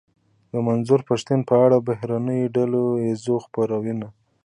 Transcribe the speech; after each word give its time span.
د 0.51 0.53
منظور 0.67 0.99
پښتين 1.09 1.39
په 1.49 1.55
اړه 1.65 1.77
د 1.79 1.85
بهرنيو 1.87 2.51
ډله 2.55 2.81
ايزو 3.05 3.35
خپرونو. 3.45 4.07